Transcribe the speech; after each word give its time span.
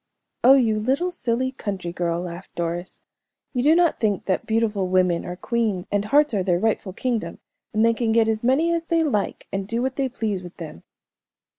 "Oh, 0.43 0.55
you 0.55 0.79
little 0.79 1.11
silly 1.11 1.51
country 1.51 1.93
girl," 1.93 2.21
laughed 2.21 2.55
Doris, 2.55 3.03
"you 3.53 3.61
do 3.61 3.75
not 3.75 3.99
think 3.99 4.25
that 4.25 4.47
beautiful 4.47 4.87
women 4.87 5.25
are 5.25 5.35
queens, 5.35 5.87
and 5.91 6.05
hearts 6.05 6.33
are 6.33 6.41
their 6.41 6.57
rightful 6.57 6.93
kingdom, 6.93 7.37
and 7.71 7.85
they 7.85 7.93
can 7.93 8.11
get 8.11 8.27
as 8.27 8.43
many 8.43 8.73
as 8.73 8.85
they 8.85 9.03
like, 9.03 9.47
and 9.53 9.67
do 9.67 9.79
what 9.83 9.97
they 9.97 10.09
please 10.09 10.41
with 10.41 10.57
them." 10.57 10.81